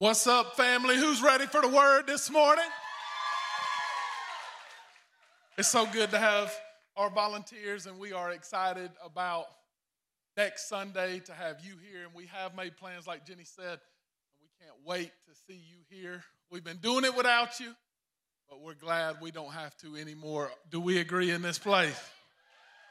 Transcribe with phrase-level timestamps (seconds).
[0.00, 0.96] What's up, family?
[0.96, 2.64] Who's ready for the word this morning?
[5.58, 6.50] It's so good to have
[6.96, 9.44] our volunteers, and we are excited about
[10.38, 12.06] next Sunday to have you here.
[12.06, 15.76] And we have made plans, like Jenny said, and we can't wait to see you
[15.90, 16.24] here.
[16.50, 17.74] We've been doing it without you,
[18.48, 20.50] but we're glad we don't have to anymore.
[20.70, 22.00] Do we agree in this place?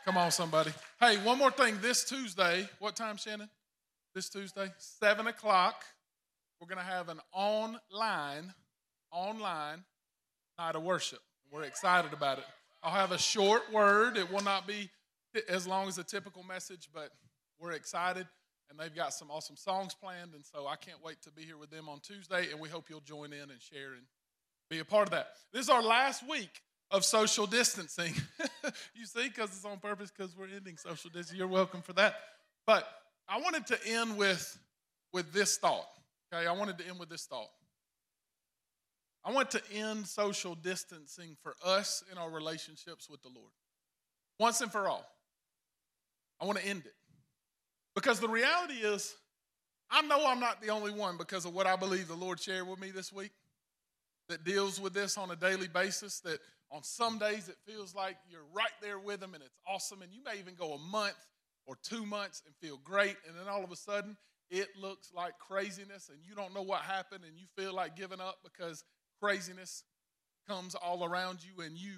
[0.06, 0.74] Come on, somebody.
[1.00, 1.80] Hey, one more thing.
[1.82, 3.50] This Tuesday, what time, Shannon?
[4.14, 5.84] This Tuesday, 7 o'clock
[6.60, 8.54] we're going to have an online,
[9.12, 9.84] online
[10.58, 11.20] night of worship.
[11.52, 12.46] We're excited about it.
[12.84, 14.18] I'll have a short word.
[14.18, 14.90] It will not be
[15.48, 17.12] as long as a typical message, but
[17.60, 18.28] we're excited.
[18.70, 20.34] And they've got some awesome songs planned.
[20.34, 22.52] And so I can't wait to be here with them on Tuesday.
[22.52, 24.04] And we hope you'll join in and share and
[24.70, 25.30] be a part of that.
[25.52, 28.14] This is our last week of social distancing.
[28.94, 31.38] you see, because it's on purpose, because we're ending social distancing.
[31.38, 32.16] You're welcome for that.
[32.68, 32.88] But
[33.28, 34.60] I wanted to end with,
[35.14, 35.88] with this thought.
[36.32, 37.50] Okay, I wanted to end with this thought.
[39.26, 43.52] I want to end social distancing for us in our relationships with the Lord.
[44.40, 45.06] Once and for all.
[46.42, 46.94] I want to end it.
[47.96, 49.14] Because the reality is,
[49.92, 52.68] I know I'm not the only one because of what I believe the Lord shared
[52.68, 53.32] with me this week
[54.30, 56.20] that deals with this on a daily basis.
[56.22, 56.40] That
[56.72, 60.02] on some days it feels like you're right there with Him and it's awesome.
[60.02, 61.18] And you may even go a month
[61.66, 63.18] or two months and feel great.
[63.28, 64.16] And then all of a sudden
[64.50, 68.20] it looks like craziness and you don't know what happened and you feel like giving
[68.20, 68.84] up because
[69.22, 69.84] craziness
[70.48, 71.92] comes all around you and you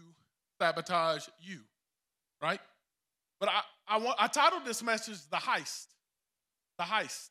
[0.59, 1.59] sabotage you,
[2.41, 2.59] right?
[3.39, 5.87] But I, I, want, I titled this message The Heist.
[6.77, 7.29] The Heist.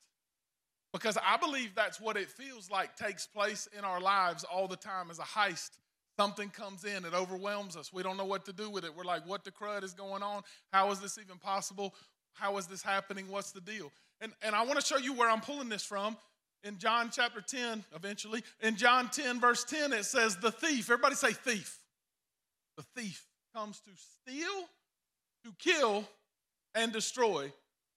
[0.93, 4.77] Because I believe that's what it feels like takes place in our lives all the
[4.77, 5.71] time as a heist.
[6.19, 7.93] Something comes in, it overwhelms us.
[7.93, 8.95] We don't know what to do with it.
[8.95, 10.43] We're like, what the crud is going on?
[10.73, 11.95] How is this even possible?
[12.35, 13.27] How is this happening?
[13.29, 13.93] What's the deal?
[14.21, 16.17] And, and I want to show you where I'm pulling this from.
[16.63, 21.15] In John chapter 10, eventually, in John 10, verse 10, it says, The thief, everybody
[21.15, 21.79] say thief.
[22.77, 24.69] The thief comes to steal,
[25.45, 26.05] to kill,
[26.75, 27.51] and destroy.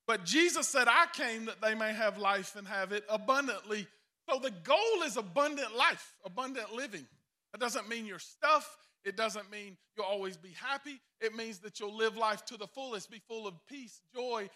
[0.07, 3.87] But Jesus said, I came that they may have life and have it abundantly.
[4.29, 7.05] So the goal is abundant life, abundant living.
[7.51, 8.77] That doesn't mean your stuff.
[9.03, 10.99] It doesn't mean you'll always be happy.
[11.19, 14.49] It means that you'll live life to the fullest, be full of peace, joy,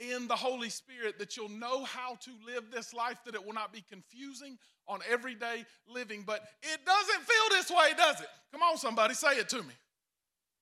[0.00, 3.52] in the Holy Spirit that you'll know how to live this life, that it will
[3.52, 6.24] not be confusing on everyday living.
[6.26, 8.26] But it doesn't feel this way, does it?
[8.52, 9.74] Come on, somebody, say it to me.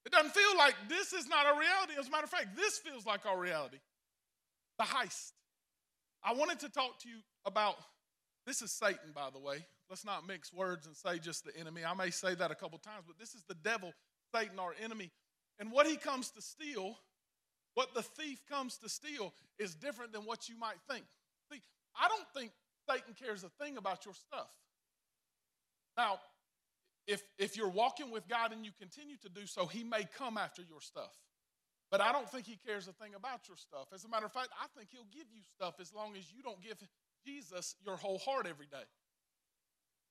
[0.05, 1.93] It doesn't feel like this is not our reality.
[1.99, 3.79] As a matter of fact, this feels like our reality.
[4.79, 5.33] The heist.
[6.25, 7.77] I wanted to talk to you about
[8.47, 9.65] this is Satan, by the way.
[9.89, 11.83] Let's not mix words and say just the enemy.
[11.85, 13.93] I may say that a couple times, but this is the devil,
[14.35, 15.11] Satan, our enemy.
[15.59, 16.97] And what he comes to steal
[17.75, 21.05] what the thief comes to steal is different than what you might think.
[21.51, 21.63] See,
[21.97, 22.53] I don't think
[22.89, 24.51] Satan cares a thing about your stuff.
[25.97, 26.19] Now,
[27.07, 30.37] if, if you're walking with God and you continue to do so, he may come
[30.37, 31.13] after your stuff.
[31.91, 33.89] But I don't think he cares a thing about your stuff.
[33.93, 36.43] As a matter of fact, I think he'll give you stuff as long as you
[36.43, 36.79] don't give
[37.27, 38.85] Jesus your whole heart every day.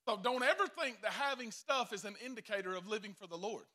[0.08, 3.66] So don't ever think that having stuff is an indicator of living for the Lord.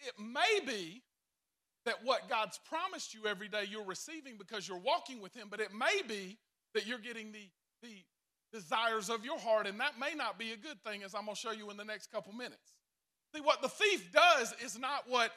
[0.00, 1.02] It may be
[1.84, 5.60] that what God's promised you every day you're receiving because you're walking with Him, but
[5.60, 6.38] it may be
[6.74, 7.48] that you're getting the,
[7.82, 7.96] the
[8.52, 11.36] desires of your heart, and that may not be a good thing, as I'm gonna
[11.36, 12.72] show you in the next couple minutes.
[13.34, 15.32] See, what the thief does is not what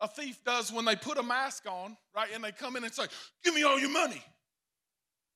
[0.00, 2.28] a thief does when they put a mask on, right?
[2.34, 3.04] And they come in and say,
[3.44, 4.22] Give me all your money.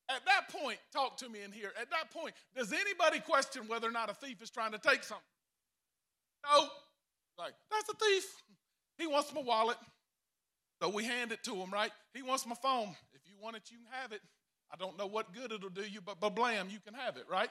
[0.09, 1.71] At that point, talk to me in here.
[1.79, 5.03] At that point, does anybody question whether or not a thief is trying to take
[5.03, 5.23] something?
[6.43, 6.67] No.
[7.37, 8.23] Like, that's a thief.
[8.97, 9.77] He wants my wallet.
[10.81, 11.91] So we hand it to him, right?
[12.13, 12.95] He wants my phone.
[13.13, 14.21] If you want it, you can have it.
[14.71, 17.25] I don't know what good it'll do you, but, but blam, you can have it,
[17.29, 17.49] right?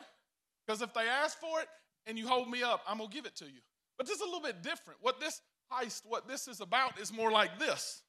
[0.66, 1.68] Because if they ask for it
[2.06, 3.60] and you hold me up, I'm going to give it to you.
[3.96, 5.00] But this is a little bit different.
[5.00, 5.40] What this
[5.72, 8.02] heist, what this is about, is more like this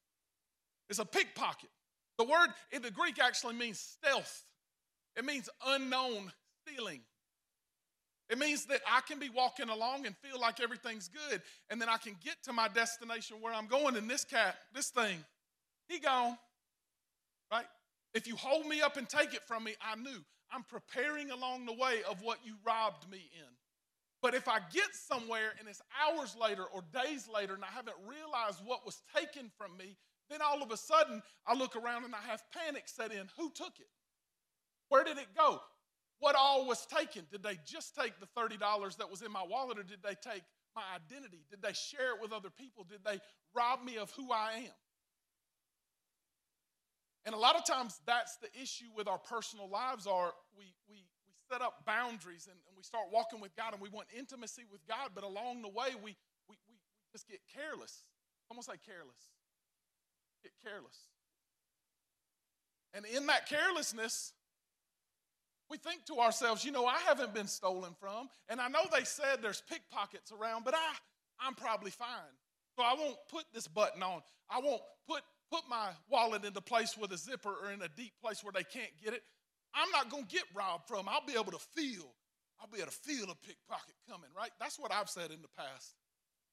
[0.90, 1.70] it's a pickpocket.
[2.18, 4.44] The word in the Greek actually means stealth,
[5.16, 6.32] it means unknown
[6.66, 7.02] stealing.
[8.28, 11.90] It means that I can be walking along and feel like everything's good, and then
[11.90, 13.96] I can get to my destination where I'm going.
[13.96, 15.24] And this cat, this thing,
[15.88, 16.36] he gone.
[17.52, 17.66] Right?
[18.16, 20.24] If you hold me up and take it from me, I knew.
[20.52, 23.54] I'm preparing along the way of what you robbed me in.
[24.22, 27.98] But if I get somewhere and it's hours later or days later and I haven't
[28.08, 29.98] realized what was taken from me,
[30.30, 33.28] then all of a sudden I look around and I have panic set in.
[33.38, 33.88] Who took it?
[34.90, 35.60] Where did it go?
[36.20, 37.24] What all was taken?
[37.32, 40.44] Did they just take the $30 that was in my wallet or did they take
[40.76, 41.44] my identity?
[41.50, 42.86] Did they share it with other people?
[42.90, 43.20] Did they
[43.56, 44.80] rob me of who I am?
[47.26, 51.02] And a lot of times that's the issue with our personal lives are we, we,
[51.26, 54.62] we set up boundaries and, and we start walking with God and we want intimacy
[54.72, 56.16] with God, but along the way we,
[56.48, 56.78] we, we
[57.12, 58.06] just get careless.
[58.52, 59.18] Almost like careless.
[60.46, 61.00] Get careless.
[62.94, 64.32] And in that carelessness,
[65.72, 68.30] we think to ourselves, you know, I haven't been stolen from.
[68.48, 70.94] And I know they said there's pickpockets around, but I,
[71.40, 72.36] I'm probably fine.
[72.78, 74.22] So I won't put this button on.
[74.48, 77.90] I won't put, put my wallet in the place with a zipper or in a
[77.90, 79.24] deep place where they can't get it.
[79.74, 81.10] I'm not going to get robbed from.
[81.10, 82.14] I'll be able to feel.
[82.62, 84.52] I'll be able to feel a pickpocket coming, right?
[84.60, 85.96] That's what I've said in the past,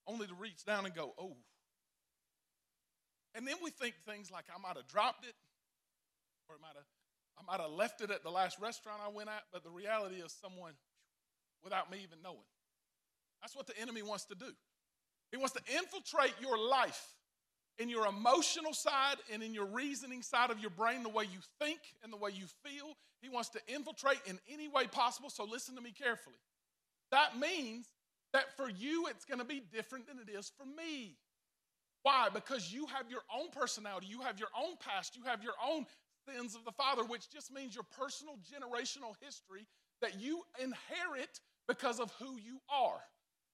[0.06, 1.37] only to reach down and go, oh.
[3.34, 5.34] And then we think things like I might have dropped it,
[6.49, 6.87] or it might have
[7.38, 10.17] I might have left it at the last restaurant I went at, but the reality
[10.17, 10.75] is someone
[11.64, 12.46] without me even knowing.
[13.40, 14.52] That's what the enemy wants to do.
[15.31, 17.02] He wants to infiltrate your life
[17.79, 21.40] in your emotional side and in your reasoning side of your brain, the way you
[21.58, 22.94] think and the way you feel.
[23.23, 25.31] He wants to infiltrate in any way possible.
[25.31, 26.37] So listen to me carefully.
[27.11, 27.87] That means
[28.32, 31.17] that for you, it's going to be different than it is for me.
[32.03, 32.29] Why?
[32.33, 35.87] Because you have your own personality, you have your own past, you have your own
[36.29, 39.67] sins of the father, which just means your personal generational history
[40.01, 43.01] that you inherit because of who you are.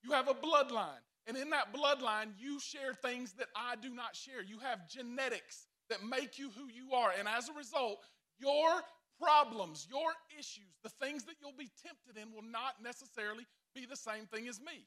[0.03, 4.17] You have a bloodline, and in that bloodline, you share things that I do not
[4.17, 4.43] share.
[4.43, 7.99] You have genetics that make you who you are, and as a result,
[8.39, 8.83] your
[9.21, 13.97] problems, your issues, the things that you'll be tempted in will not necessarily be the
[13.97, 14.87] same thing as me.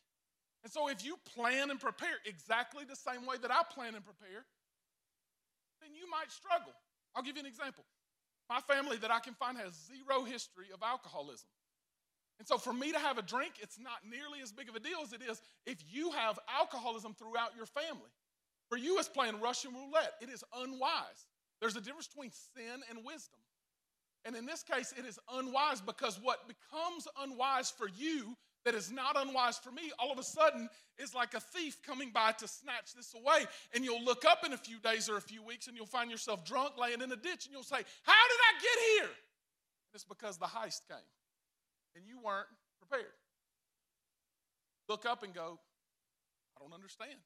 [0.63, 4.05] And so, if you plan and prepare exactly the same way that I plan and
[4.05, 4.45] prepare,
[5.81, 6.73] then you might struggle.
[7.15, 7.83] I'll give you an example.
[8.49, 11.47] My family that I can find has zero history of alcoholism.
[12.37, 14.79] And so for me to have a drink, it's not nearly as big of a
[14.79, 18.09] deal as it is if you have alcoholism throughout your family.
[18.67, 20.13] For you, it's playing Russian roulette.
[20.21, 21.27] It is unwise.
[21.59, 23.39] There's a difference between sin and wisdom.
[24.25, 28.35] And in this case, it is unwise because what becomes unwise for you
[28.65, 30.69] that is not unwise for me, all of a sudden
[30.99, 33.45] is like a thief coming by to snatch this away.
[33.73, 36.11] And you'll look up in a few days or a few weeks and you'll find
[36.11, 39.11] yourself drunk laying in a ditch and you'll say, How did I get here?
[39.11, 41.09] And it's because the heist came
[41.95, 42.47] and you weren't
[42.79, 43.13] prepared.
[44.87, 45.59] Look up and go,
[46.55, 47.17] I don't understand.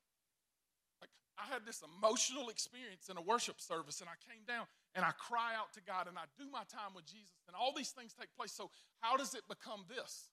[1.01, 4.65] Like I had this emotional experience in a worship service and I came down
[4.95, 7.73] and I cry out to God and I do my time with Jesus and all
[7.75, 8.51] these things take place.
[8.51, 8.71] So,
[9.01, 10.29] how does it become this?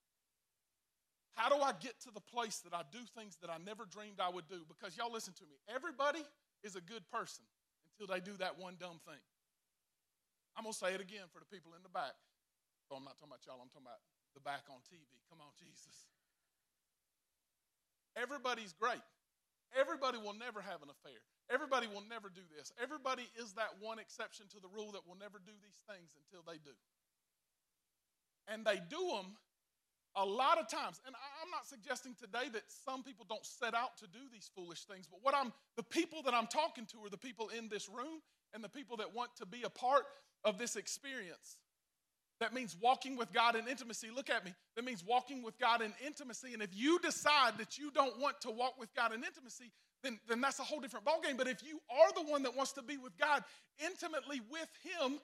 [1.35, 4.21] How do I get to the place that I do things that I never dreamed
[4.21, 4.69] I would do?
[4.69, 5.57] Because y'all listen to me.
[5.69, 6.21] Everybody
[6.61, 7.45] is a good person
[7.93, 9.23] until they do that one dumb thing.
[10.57, 12.13] I'm going to say it again for the people in the back.
[12.85, 14.05] So I'm not talking about y'all, I'm talking about
[14.37, 15.09] the back on TV.
[15.33, 16.13] Come on, Jesus.
[18.13, 19.01] Everybody's great.
[19.73, 21.17] Everybody will never have an affair.
[21.49, 22.73] Everybody will never do this.
[22.77, 26.45] Everybody is that one exception to the rule that will never do these things until
[26.45, 26.77] they do.
[28.49, 29.41] And they do them
[30.17, 33.97] a lot of times, and I'm not suggesting today that some people don't set out
[33.99, 37.11] to do these foolish things, but what I'm the people that I'm talking to are
[37.11, 38.21] the people in this room
[38.53, 40.05] and the people that want to be a part
[40.45, 41.57] of this experience.
[42.41, 44.09] That means walking with God in intimacy.
[44.15, 44.53] Look at me.
[44.75, 46.55] That means walking with God in intimacy.
[46.55, 49.71] And if you decide that you don't want to walk with God in intimacy,
[50.03, 51.39] then, then that's a whole different ballgame.
[51.39, 53.45] But if you are the one that wants to be with God
[53.79, 55.21] intimately with Him,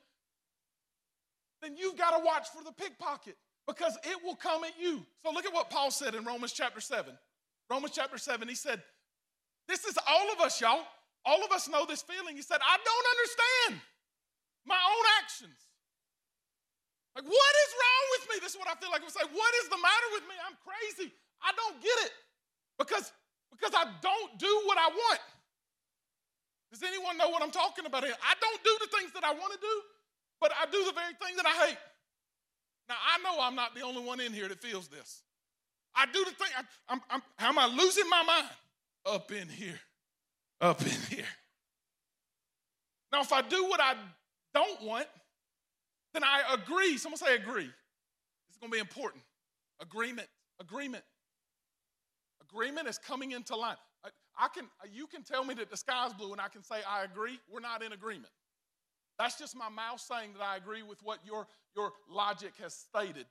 [1.61, 3.37] then you've got to watch for the pickpocket
[3.69, 5.05] because it will come at you.
[5.23, 7.13] So look at what Paul said in Romans chapter 7.
[7.69, 8.81] Romans chapter 7, he said,
[9.69, 10.89] This is all of us, y'all.
[11.29, 12.35] All of us know this feeling.
[12.35, 13.85] He said, I don't understand
[14.65, 15.61] my own actions.
[17.13, 18.35] Like, what is wrong with me?
[18.41, 19.05] This is what I feel like.
[19.05, 20.37] I say, what is the matter with me?
[20.41, 21.13] I'm crazy.
[21.45, 22.15] I don't get it.
[22.81, 23.13] Because,
[23.53, 25.21] because I don't do what I want.
[26.73, 28.17] Does anyone know what I'm talking about here?
[28.25, 29.75] I don't do the things that I want to do,
[30.41, 31.81] but I do the very thing that I hate.
[32.89, 35.23] Now, I know I'm not the only one in here that feels this.
[35.95, 38.49] I do the thing, I, I'm, I'm, how am I losing my mind?
[39.07, 39.79] Up in here,
[40.61, 41.25] up in here.
[43.13, 43.95] Now, if I do what I
[44.55, 45.07] don't want,
[46.13, 46.99] then I agree.
[46.99, 47.65] Someone say agree.
[47.65, 47.73] This
[48.53, 49.23] is going to be important.
[49.81, 50.29] Agreement,
[50.61, 51.05] agreement.
[52.51, 53.77] Agreement is coming into line.
[54.05, 56.77] I, I can, you can tell me that the sky's blue and I can say
[56.89, 57.39] I agree.
[57.51, 58.33] We're not in agreement.
[59.19, 63.27] That's just my mouth saying that I agree with what your, your logic has stated.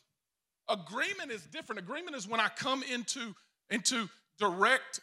[0.68, 1.80] Agreement is different.
[1.80, 3.34] Agreement is when I come into,
[3.70, 5.00] into direct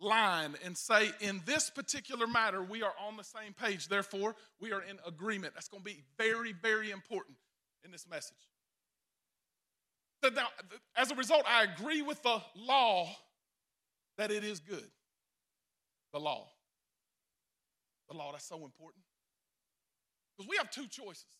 [0.00, 3.88] line and say, in this particular matter, we are on the same page.
[3.88, 5.54] Therefore, we are in agreement.
[5.54, 7.36] That's going to be very, very important
[7.84, 8.36] in this message.
[10.22, 10.48] Now,
[10.96, 13.08] as a result, I agree with the law
[14.16, 14.88] that it is good.
[16.12, 16.48] The law.
[18.08, 19.04] The law, that's so important.
[20.36, 21.32] Because we have two choices,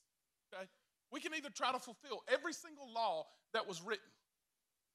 [0.49, 0.65] okay?
[1.12, 4.09] We can either try to fulfill every single law that was written.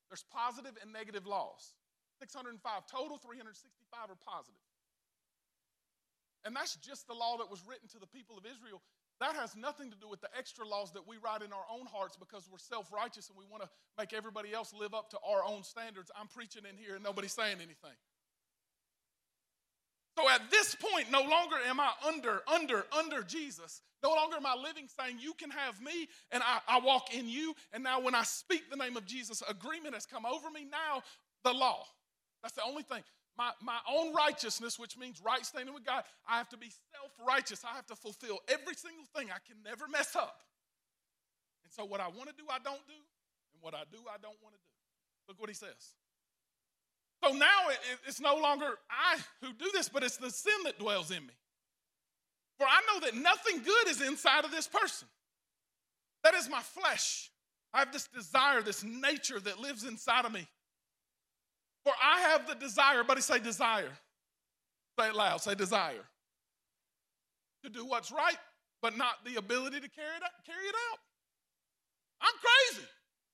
[0.09, 1.75] There's positive and negative laws.
[2.19, 4.59] 605 total, 365 are positive.
[6.43, 8.81] And that's just the law that was written to the people of Israel.
[9.21, 11.85] That has nothing to do with the extra laws that we write in our own
[11.85, 15.19] hearts because we're self righteous and we want to make everybody else live up to
[15.21, 16.09] our own standards.
[16.19, 17.93] I'm preaching in here and nobody's saying anything.
[20.17, 23.81] So at this point, no longer am I under, under, under Jesus.
[24.03, 27.29] No longer am I living saying, You can have me, and I, I walk in
[27.29, 27.53] you.
[27.71, 30.67] And now, when I speak the name of Jesus, agreement has come over me.
[30.69, 31.01] Now,
[31.43, 31.85] the law.
[32.41, 33.03] That's the only thing.
[33.37, 37.11] My, my own righteousness, which means right standing with God, I have to be self
[37.25, 37.63] righteous.
[37.63, 39.29] I have to fulfill every single thing.
[39.29, 40.41] I can never mess up.
[41.63, 42.99] And so, what I want to do, I don't do.
[43.53, 44.71] And what I do, I don't want to do.
[45.29, 45.95] Look what he says.
[47.23, 50.79] So now it, it's no longer I who do this, but it's the sin that
[50.79, 51.33] dwells in me.
[52.57, 55.07] For I know that nothing good is inside of this person.
[56.23, 57.31] That is my flesh.
[57.73, 60.47] I have this desire, this nature that lives inside of me.
[61.83, 63.91] For I have the desire, buddy, say desire.
[64.99, 66.05] Say it loud, say desire.
[67.63, 68.37] To do what's right,
[68.81, 70.45] but not the ability to carry it out.
[70.45, 70.99] Carry it out.
[72.21, 72.87] I'm crazy.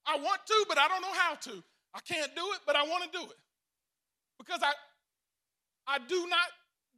[0.06, 1.63] I want to, but I don't know how to.
[1.94, 3.38] I can't do it, but I want to do it.
[4.48, 4.72] Because I
[5.88, 6.48] I do not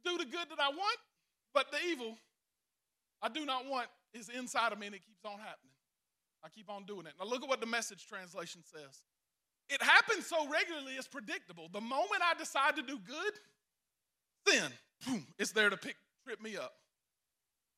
[0.04, 0.98] do the good that I want,
[1.52, 2.16] but the evil
[3.22, 5.74] I do not want is inside of me and it keeps on happening.
[6.42, 7.12] I keep on doing it.
[7.18, 9.02] Now look at what the message translation says.
[9.68, 11.68] It happens so regularly, it's predictable.
[11.72, 13.32] The moment I decide to do good,
[14.48, 14.72] sin,
[15.06, 16.72] boom, it's there to pick, trip me up.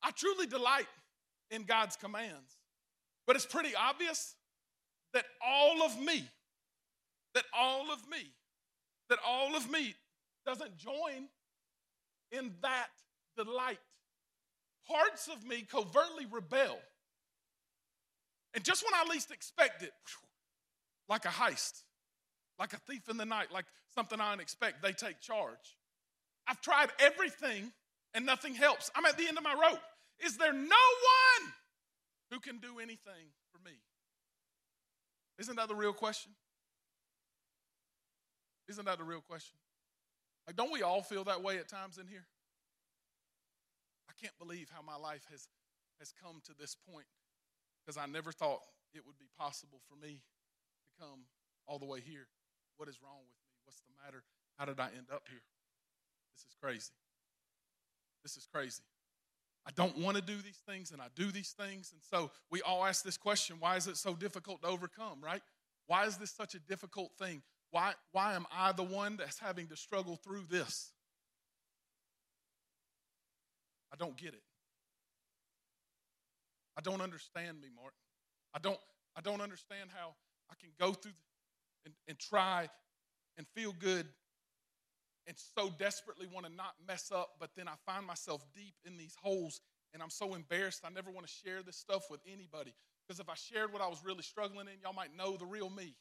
[0.02, 0.86] I truly delight
[1.50, 2.56] in God's commands,
[3.26, 4.34] but it's pretty obvious
[5.12, 6.24] that all of me,
[7.34, 8.32] that all of me,
[9.12, 9.94] that all of me
[10.46, 11.28] doesn't join
[12.30, 12.88] in that
[13.36, 13.78] delight.
[14.88, 16.78] Parts of me covertly rebel.
[18.54, 19.92] And just when I least expect it,
[21.10, 21.82] like a heist,
[22.58, 25.76] like a thief in the night, like something I expect, they take charge.
[26.46, 27.70] I've tried everything
[28.14, 28.90] and nothing helps.
[28.94, 29.80] I'm at the end of my rope.
[30.24, 31.52] Is there no one
[32.30, 33.76] who can do anything for me?
[35.38, 36.32] Isn't that the real question?
[38.72, 39.58] Isn't that the real question?
[40.46, 42.24] Like, don't we all feel that way at times in here?
[44.08, 45.46] I can't believe how my life has,
[45.98, 47.04] has come to this point
[47.84, 48.60] because I never thought
[48.94, 50.22] it would be possible for me
[50.84, 51.28] to come
[51.66, 52.28] all the way here.
[52.78, 53.52] What is wrong with me?
[53.64, 54.24] What's the matter?
[54.58, 55.42] How did I end up here?
[56.34, 56.96] This is crazy.
[58.22, 58.82] This is crazy.
[59.66, 61.92] I don't want to do these things and I do these things.
[61.92, 65.42] And so we all ask this question why is it so difficult to overcome, right?
[65.88, 67.42] Why is this such a difficult thing?
[67.72, 70.92] Why, why am I the one that's having to struggle through this?
[73.92, 74.42] I don't get it.
[76.76, 77.94] I don't understand me, Mark.
[78.54, 78.78] I don't,
[79.16, 80.14] I don't understand how
[80.50, 81.12] I can go through
[81.86, 82.68] and, and try
[83.38, 84.06] and feel good
[85.26, 88.96] and so desperately want to not mess up, but then I find myself deep in
[88.98, 89.60] these holes
[89.94, 90.82] and I'm so embarrassed.
[90.84, 92.74] I never want to share this stuff with anybody
[93.06, 95.70] because if I shared what I was really struggling in, y'all might know the real
[95.70, 95.94] me.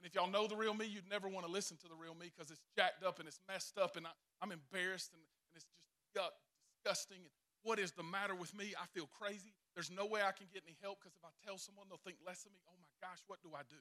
[0.00, 2.16] And if y'all know the real me, you'd never want to listen to the real
[2.16, 5.52] me because it's jacked up and it's messed up and I, am embarrassed and, and
[5.60, 6.32] it's just yuck,
[6.72, 7.20] disgusting.
[7.20, 8.72] And what is the matter with me?
[8.80, 9.52] I feel crazy.
[9.76, 12.16] There's no way I can get any help because if I tell someone, they'll think
[12.24, 12.64] less of me.
[12.64, 13.76] Oh my gosh, what do I do?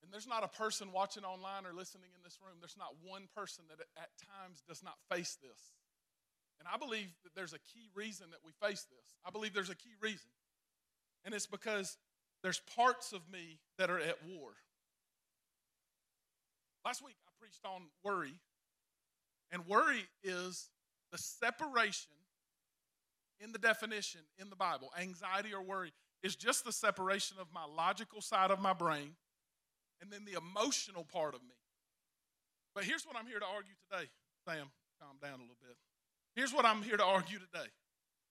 [0.00, 3.28] And there's not a person watching online or listening in this room, there's not one
[3.36, 5.76] person that at times does not face this.
[6.56, 9.16] And I believe that there's a key reason that we face this.
[9.24, 10.32] I believe there's a key reason.
[11.24, 11.96] And it's because
[12.42, 14.50] there's parts of me that are at war.
[16.84, 18.34] Last week I preached on worry.
[19.52, 20.68] And worry is
[21.12, 22.12] the separation
[23.40, 24.90] in the definition in the Bible.
[24.98, 25.92] Anxiety or worry
[26.22, 29.16] is just the separation of my logical side of my brain
[30.00, 31.56] and then the emotional part of me.
[32.74, 34.08] But here's what I'm here to argue today.
[34.46, 34.70] Sam,
[35.00, 35.76] calm down a little bit.
[36.34, 37.68] Here's what I'm here to argue today.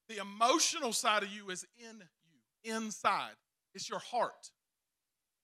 [0.08, 3.36] The emotional side of you is in you, inside.
[3.74, 4.52] It's your heart.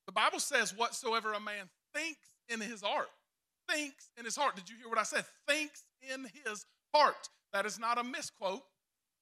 [0.06, 3.10] The Bible says, whatsoever a man thinks in his heart,
[3.70, 4.56] thinks in his heart.
[4.56, 5.26] Did you hear what I said?
[5.48, 7.30] Thinks in his heart.
[7.54, 8.62] That is not a misquote.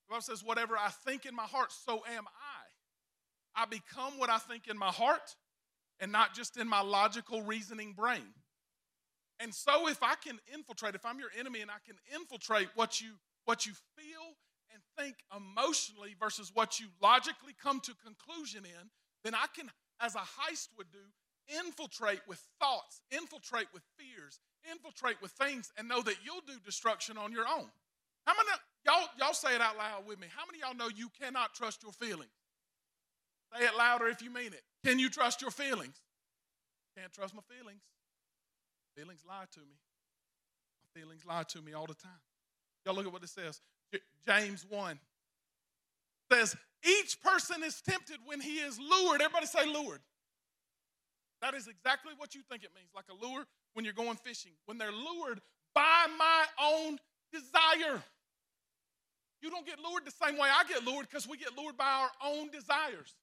[0.07, 3.61] The Bible says, whatever I think in my heart, so am I.
[3.63, 5.35] I become what I think in my heart
[5.99, 8.33] and not just in my logical reasoning brain.
[9.39, 13.01] And so if I can infiltrate, if I'm your enemy and I can infiltrate what
[13.01, 13.11] you
[13.45, 14.37] what you feel
[14.97, 18.89] think emotionally versus what you logically come to conclusion in,
[19.23, 19.69] then I can,
[19.99, 20.99] as a heist would do,
[21.59, 27.17] infiltrate with thoughts, infiltrate with fears, infiltrate with things, and know that you'll do destruction
[27.17, 27.69] on your own.
[28.25, 28.49] How many
[28.85, 30.27] y'all y'all say it out loud with me?
[30.35, 32.31] How many y'all know you cannot trust your feelings?
[33.53, 34.63] Say it louder if you mean it.
[34.85, 35.99] Can you trust your feelings?
[36.97, 37.81] Can't trust my feelings.
[38.95, 39.75] Feelings lie to me.
[40.81, 42.11] My feelings lie to me all the time.
[42.85, 43.59] Y'all look at what it says.
[44.27, 44.99] James 1
[46.31, 49.21] says, Each person is tempted when he is lured.
[49.21, 50.01] Everybody say lured.
[51.41, 54.53] That is exactly what you think it means, like a lure when you're going fishing.
[54.65, 55.41] When they're lured
[55.75, 56.99] by my own
[57.33, 58.01] desire.
[59.41, 61.85] You don't get lured the same way I get lured because we get lured by
[61.85, 63.13] our own desires.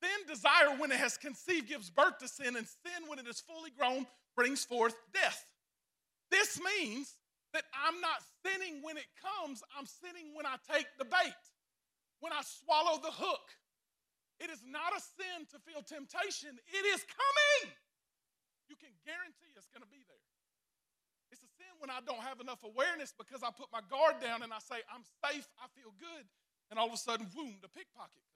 [0.00, 3.40] Then desire, when it has conceived, gives birth to sin, and sin, when it is
[3.40, 5.44] fully grown, brings forth death.
[6.30, 7.14] This means
[7.54, 11.42] that I'm not sinning when it comes, I'm sinning when I take the bait,
[12.18, 13.46] when I swallow the hook.
[14.42, 17.70] It is not a sin to feel temptation, it is coming.
[18.66, 20.26] You can guarantee it's going to be there.
[21.30, 24.42] It's a sin when I don't have enough awareness because I put my guard down
[24.42, 26.26] and I say, I'm safe, I feel good.
[26.70, 28.34] And all of a sudden, boom, the pickpocket comes.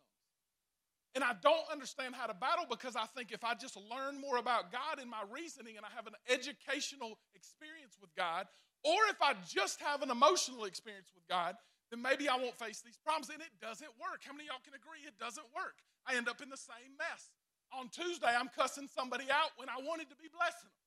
[1.14, 4.36] And I don't understand how to battle because I think if I just learn more
[4.36, 8.46] about God in my reasoning and I have an educational experience with God,
[8.84, 11.56] or if I just have an emotional experience with God,
[11.90, 13.32] then maybe I won't face these problems.
[13.32, 14.22] And it doesn't work.
[14.22, 15.80] How many y'all can agree it doesn't work?
[16.06, 17.32] I end up in the same mess.
[17.76, 20.84] On Tuesday, I'm cussing somebody out when I wanted to be blessing them.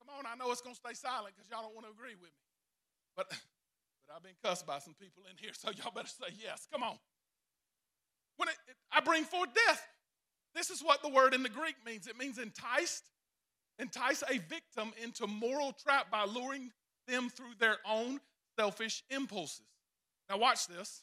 [0.00, 2.16] Come on, I know it's going to stay silent because y'all don't want to agree
[2.16, 2.44] with me.
[3.16, 3.28] But,
[4.04, 6.66] but I've been cussed by some people in here, so y'all better say yes.
[6.72, 6.96] Come on.
[8.36, 9.84] When it, it, I bring forth death,
[10.54, 13.04] this is what the word in the Greek means it means enticed,
[13.78, 16.72] entice a victim into moral trap by luring
[17.06, 18.20] them through their own
[18.58, 19.66] selfish impulses.
[20.28, 21.02] Now, watch this.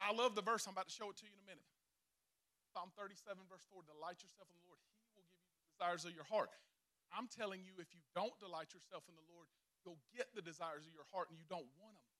[0.00, 0.64] I love the verse.
[0.66, 1.68] I'm about to show it to you in a minute.
[2.72, 6.02] Psalm 37, verse 4 Delight yourself in the Lord, He will give you the desires
[6.08, 6.48] of your heart.
[7.10, 9.50] I'm telling you, if you don't delight yourself in the Lord,
[9.82, 12.10] you'll get the desires of your heart and you don't want them.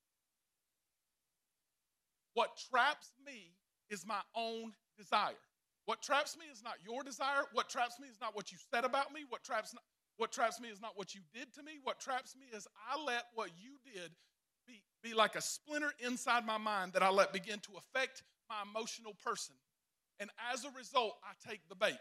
[2.35, 3.55] What traps me
[3.89, 5.39] is my own desire.
[5.87, 7.47] What traps me is not your desire.
[7.53, 9.23] What traps me is not what you said about me.
[9.29, 9.83] What traps, not,
[10.21, 11.81] what traps me is not what you did to me.
[11.83, 14.13] What traps me is I let what you did
[14.69, 18.61] be, be like a splinter inside my mind that I let begin to affect my
[18.69, 19.57] emotional person.
[20.21, 21.97] And as a result, I take the bait.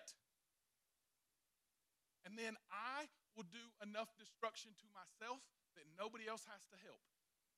[2.28, 5.40] And then I will do enough destruction to myself
[5.80, 7.00] that nobody else has to help.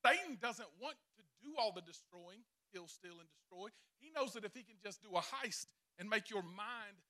[0.06, 3.74] Satan doesn't want to do all the destroying, kill, steal, and destroy.
[3.97, 5.65] He knows that if he can just do a heist
[5.97, 7.02] and make your mind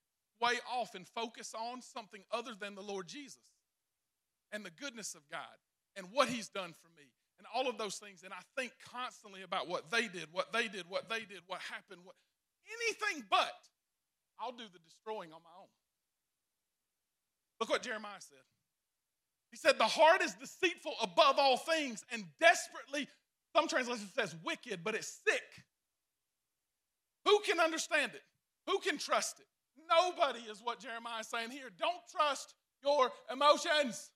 [0.41, 3.39] way off and focus on something other than the Lord Jesus
[4.51, 5.57] and the goodness of God
[5.95, 8.23] and what he's done for me and all of those things.
[8.23, 11.59] And I think constantly about what they did, what they did, what they did, what
[11.61, 12.15] happened, what
[12.67, 13.53] anything but
[14.39, 15.69] I'll do the destroying on my own.
[17.59, 18.39] Look what Jeremiah said.
[19.51, 23.07] He said, The heart is deceitful above all things and desperately,
[23.55, 25.65] some translation says wicked, but it's sick.
[27.25, 28.23] Who can understand it?
[28.67, 29.45] Who can trust it?
[29.91, 31.69] Nobody is what Jeremiah is saying here.
[31.77, 34.09] Don't trust your emotions.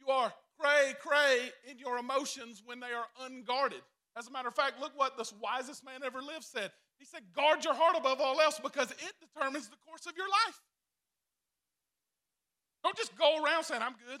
[0.00, 3.82] You are cray cray in your emotions when they are unguarded.
[4.16, 6.72] As a matter of fact, look what the wisest man ever lived said.
[6.98, 10.26] He said, Guard your heart above all else because it determines the course of your
[10.26, 10.60] life.
[12.82, 14.20] Don't just go around saying, I'm good.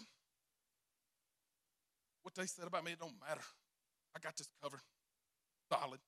[2.22, 3.40] What they said about me, it don't matter.
[4.14, 4.80] I got this covered.
[5.72, 6.00] Solid.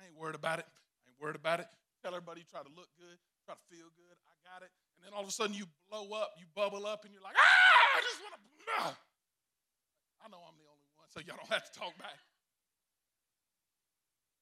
[0.00, 0.66] I ain't worried about it.
[0.68, 1.66] I ain't worried about it.
[2.00, 4.16] Tell everybody you try to look good, try to feel good.
[4.24, 4.72] I got it.
[4.96, 7.36] And then all of a sudden you blow up, you bubble up, and you're like,
[7.36, 8.40] ah, I just want to.
[8.80, 8.96] Ah.
[10.24, 12.16] I know I'm the only one, so y'all don't have to talk back.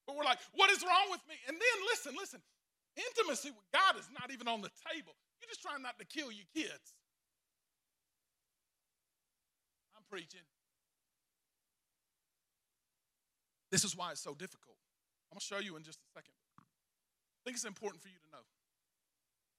[0.07, 1.35] But we're like, what is wrong with me?
[1.47, 2.41] And then listen, listen.
[2.97, 5.13] Intimacy with God is not even on the table.
[5.39, 6.95] You're just trying not to kill your kids.
[9.95, 10.43] I'm preaching.
[13.71, 14.77] This is why it's so difficult.
[15.31, 16.33] I'm going to show you in just a second.
[17.49, 18.45] I think it's important for you to know.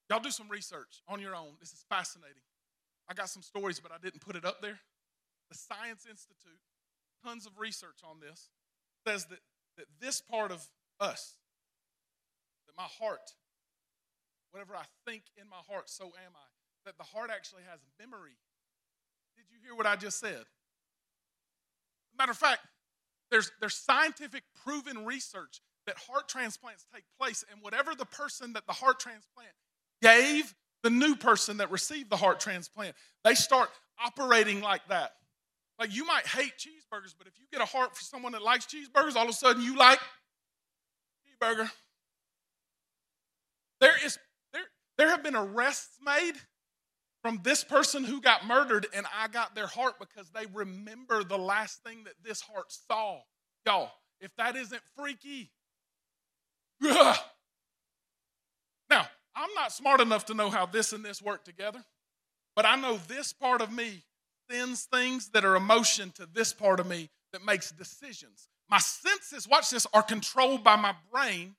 [0.09, 1.59] Y'all do some research on your own.
[1.59, 2.47] This is fascinating.
[3.09, 4.79] I got some stories, but I didn't put it up there.
[5.51, 6.63] The Science Institute,
[7.27, 8.51] tons of research on this,
[9.05, 9.41] says that,
[9.77, 10.65] that this part of
[11.01, 11.35] us,
[12.69, 13.35] that my heart,
[14.53, 16.47] whatever I think in my heart, so am I,
[16.87, 18.39] that the heart actually has memory.
[19.37, 20.45] Did you hear what I just said?
[22.17, 22.61] Matter of fact,
[23.33, 28.65] there's, there's scientific proven research that heart transplants take place, and whatever the person that
[28.69, 29.51] the heart transplant
[30.01, 33.69] gave the new person that received the heart transplant, they start
[34.03, 35.11] operating like that.
[35.81, 38.67] Like you might hate cheeseburgers, but if you get a heart for someone that likes
[38.67, 39.99] cheeseburgers, all of a sudden you like
[41.27, 41.69] cheeseburger.
[43.81, 44.17] There is
[44.53, 44.63] there
[44.97, 46.35] there have been arrests made
[47.21, 51.39] from this person who got murdered, and I got their heart because they remember the
[51.39, 53.19] last thing that this heart saw.
[53.67, 55.51] Y'all, if that isn't freaky,
[56.85, 57.17] Ugh.
[58.89, 61.85] Now, I'm not smart enough to know how this and this work together,
[62.57, 64.03] but I know this part of me
[64.51, 68.49] sends things that are emotion to this part of me that makes decisions.
[68.69, 71.55] My senses, watch this, are controlled by my brain,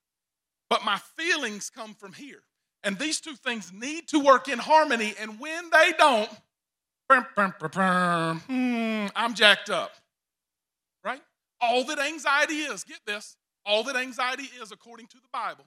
[0.69, 2.43] but my feelings come from here.
[2.83, 5.13] And these two things need to work in harmony.
[5.19, 6.29] And when they don't,
[8.47, 9.91] hmm, I'm jacked up.
[11.03, 11.21] Right?
[11.59, 15.65] All that anxiety is, get this, all that anxiety is, according to the Bible,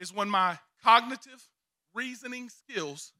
[0.00, 1.48] is when my cognitive
[1.94, 3.12] reasoning skills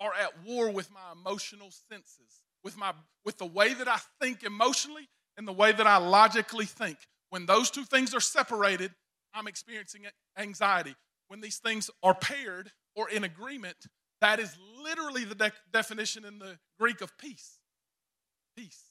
[0.00, 2.92] are at war with my emotional senses, with, my,
[3.24, 6.98] with the way that I think emotionally and the way that I logically think.
[7.30, 8.92] When those two things are separated,
[9.34, 10.02] I'm experiencing
[10.36, 10.94] anxiety.
[11.28, 13.76] When these things are paired or in agreement,
[14.20, 17.58] that is literally the de- definition in the Greek of peace.
[18.56, 18.82] Peace.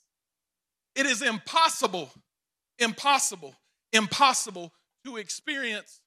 [0.96, 2.10] It is impossible,
[2.80, 3.56] impossible,
[3.94, 4.72] impossible
[5.06, 6.02] to experience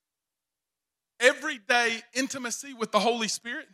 [1.20, 3.66] everyday intimacy with the Holy Spirit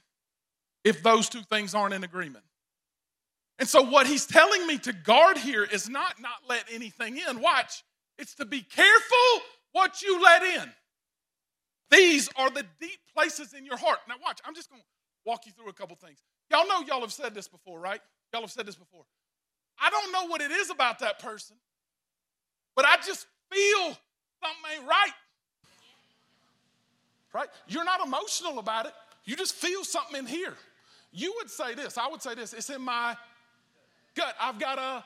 [0.85, 2.45] if those two things aren't in agreement.
[3.59, 7.41] And so, what he's telling me to guard here is not not let anything in.
[7.41, 7.85] Watch,
[8.19, 9.43] it's to be careful
[9.73, 10.73] what you let in.
[11.91, 13.99] These are the deep places in your heart.
[14.09, 14.87] Now, watch, I'm just going to
[15.27, 16.23] walk you through a couple things.
[16.51, 18.01] Y'all know y'all have said this before, right?
[18.33, 19.05] Y'all have said this before.
[19.79, 21.57] I don't know what it is about that person,
[22.77, 23.97] but I just feel
[24.43, 25.13] something ain't right.
[27.33, 27.49] Right?
[27.69, 28.93] You're not emotional about it,
[29.25, 30.55] you just feel something in here.
[31.13, 33.17] You would say this, I would say this, it's in my
[34.15, 34.35] gut.
[34.41, 35.05] I've got a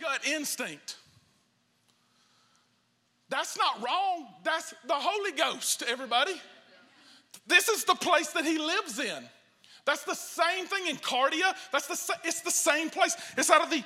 [0.00, 0.96] gut instinct.
[3.28, 4.26] That's not wrong.
[4.42, 6.40] That's the Holy Ghost, everybody.
[7.46, 9.28] This is the place that He lives in.
[9.84, 11.54] That's the same thing in cardia.
[11.72, 13.16] That's the it's the same place.
[13.36, 13.82] It's out of the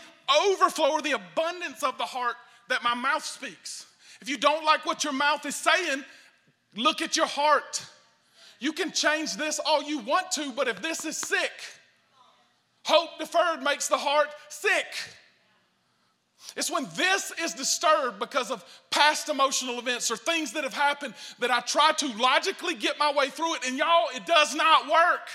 [0.50, 2.34] overflow or the abundance of the heart
[2.72, 3.86] that my mouth speaks.
[4.22, 6.04] If you don't like what your mouth is saying,
[6.74, 7.84] look at your heart.
[8.60, 11.50] You can change this all you want to, but if this is sick,
[12.84, 14.86] hope deferred makes the heart sick.
[16.56, 21.12] It's when this is disturbed because of past emotional events or things that have happened
[21.40, 24.86] that I try to logically get my way through it, and y'all, it does not
[24.86, 25.28] work.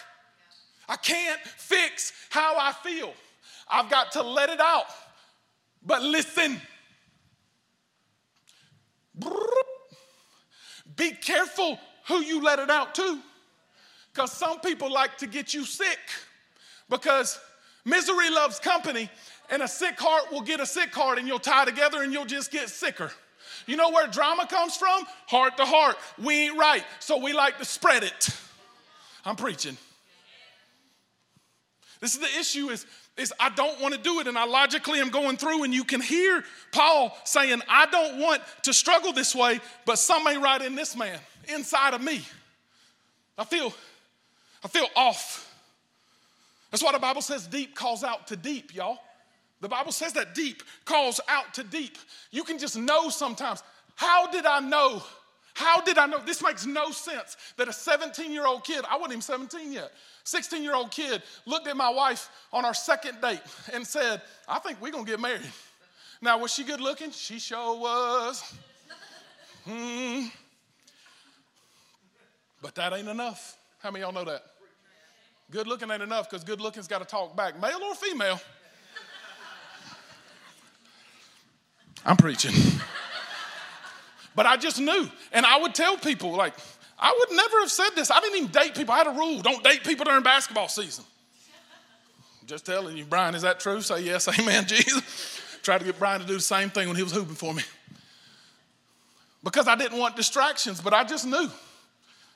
[0.89, 3.13] I can't fix how I feel.
[3.69, 4.85] I've got to let it out.
[5.85, 6.61] But listen,
[10.95, 13.19] be careful who you let it out to.
[14.13, 15.99] Because some people like to get you sick
[16.89, 17.39] because
[17.85, 19.09] misery loves company
[19.49, 22.25] and a sick heart will get a sick heart, and you'll tie together and you'll
[22.25, 23.11] just get sicker.
[23.65, 25.03] You know where drama comes from?
[25.27, 25.97] Heart to heart.
[26.17, 28.29] We ain't right, so we like to spread it.
[29.23, 29.77] I'm preaching.
[31.99, 32.85] This is the issue is,
[33.17, 35.83] is I don't want to do it, and I logically am going through, and you
[35.83, 40.61] can hear Paul saying, I don't want to struggle this way, but some ain't right
[40.61, 41.19] in this man,
[41.53, 42.21] inside of me.
[43.37, 43.73] I feel,
[44.63, 45.43] I feel off.
[46.71, 48.99] That's why the Bible says deep calls out to deep, y'all.
[49.61, 51.97] The Bible says that deep calls out to deep.
[52.31, 53.63] You can just know sometimes.
[53.95, 55.01] How did I know?
[55.55, 56.19] How did I know?
[56.23, 59.91] This makes no sense that a 17 year old kid, I wasn't even 17 yet,
[60.27, 63.39] 16 year old kid looked at my wife on our second date
[63.73, 65.41] and said, I think we're gonna get married.
[66.21, 67.11] Now, was she good looking?
[67.11, 68.43] She sure was.
[69.65, 70.25] Hmm.
[72.61, 73.57] But that ain't enough.
[73.79, 74.43] How many y'all know that?
[75.49, 78.41] Good looking ain't enough because good looking's got to talk back, male or female.
[82.05, 82.53] I'm preaching.
[84.35, 85.09] but I just knew.
[85.31, 86.53] And I would tell people, like,
[86.99, 88.09] I would never have said this.
[88.09, 88.93] I didn't even date people.
[88.93, 91.03] I had a rule don't date people during basketball season.
[92.45, 93.81] Just telling you, Brian, is that true?
[93.81, 95.41] Say yes, amen, Jesus.
[95.61, 97.61] Tried to get Brian to do the same thing when he was hooping for me.
[99.43, 101.49] Because I didn't want distractions, but I just knew.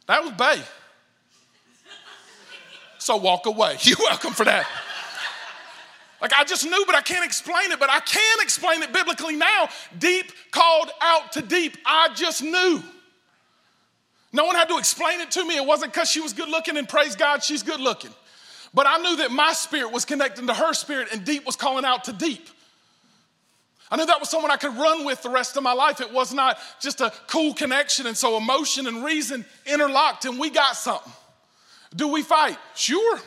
[0.08, 0.62] That was Bay.
[2.98, 3.78] So walk away.
[3.82, 4.68] You're welcome for that.
[6.22, 7.80] Like I just knew, but I can't explain it.
[7.80, 9.70] But I can explain it biblically now.
[9.98, 11.78] Deep called out to deep.
[11.86, 12.84] I just knew.
[14.34, 15.58] No one had to explain it to me.
[15.58, 18.12] It wasn't because she was good looking, and praise God, she's good looking.
[18.74, 21.84] But I knew that my spirit was connecting to her spirit, and deep was calling
[21.84, 22.48] out to deep.
[23.90, 26.00] I knew that was someone I could run with the rest of my life.
[26.00, 30.50] It was not just a cool connection, and so emotion and reason interlocked, and we
[30.50, 31.12] got something.
[31.94, 32.58] Do we fight?
[32.74, 33.20] Sure.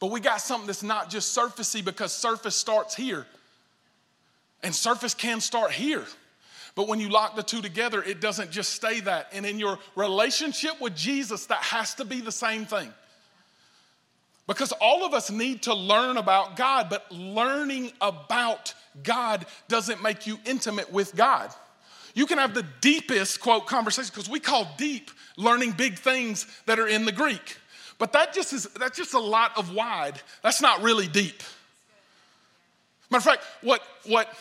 [0.00, 3.26] But we got something that's not just surfacey because surface starts here.
[4.64, 6.04] And surface can start here.
[6.78, 9.30] But when you lock the two together, it doesn't just stay that.
[9.32, 12.94] And in your relationship with Jesus, that has to be the same thing.
[14.46, 20.28] Because all of us need to learn about God, but learning about God doesn't make
[20.28, 21.50] you intimate with God.
[22.14, 26.78] You can have the deepest, quote, conversation, because we call deep learning big things that
[26.78, 27.56] are in the Greek.
[27.98, 30.22] But that just is that's just a lot of wide.
[30.44, 31.42] That's not really deep.
[33.10, 34.32] Matter of fact, what what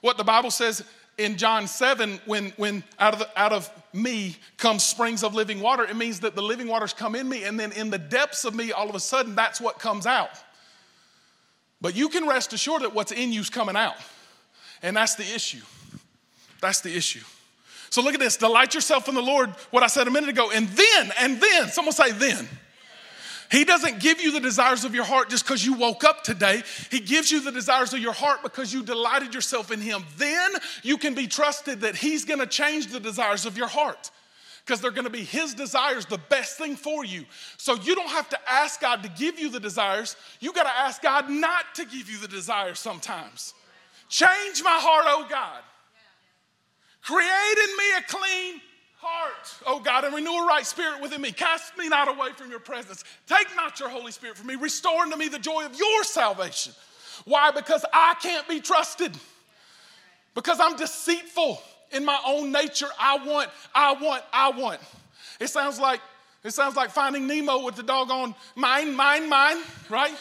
[0.00, 0.84] what the Bible says
[1.20, 5.60] in John 7, when, when out, of the, out of me comes springs of living
[5.60, 8.44] water, it means that the living waters come in me, and then in the depths
[8.44, 10.30] of me, all of a sudden, that's what comes out.
[11.80, 13.96] But you can rest assured that what's in you is coming out.
[14.82, 15.62] And that's the issue.
[16.60, 17.24] That's the issue.
[17.90, 20.50] So look at this delight yourself in the Lord, what I said a minute ago,
[20.50, 22.48] and then, and then, someone say, then.
[23.50, 26.62] He doesn't give you the desires of your heart just because you woke up today.
[26.90, 30.04] He gives you the desires of your heart because you delighted yourself in Him.
[30.16, 30.52] Then
[30.84, 34.10] you can be trusted that He's gonna change the desires of your heart
[34.64, 37.24] because they're gonna be His desires, the best thing for you.
[37.56, 41.02] So you don't have to ask God to give you the desires, you gotta ask
[41.02, 43.54] God not to give you the desires sometimes.
[44.08, 45.62] Change my heart, oh God.
[47.02, 47.24] Create
[47.64, 48.60] in me a clean
[49.00, 51.32] heart, oh God, and renew a right spirit within me.
[51.32, 53.04] Cast me not away from your presence.
[53.26, 54.56] Take not your Holy Spirit from me.
[54.56, 56.74] Restore unto me the joy of your salvation.
[57.24, 57.50] Why?
[57.50, 59.16] Because I can't be trusted.
[60.34, 61.60] Because I'm deceitful
[61.92, 62.88] in my own nature.
[62.98, 64.80] I want, I want, I want.
[65.40, 66.00] It sounds like
[66.42, 69.58] it sounds like finding Nemo with the doggone mine, mine, mine,
[69.90, 70.14] right?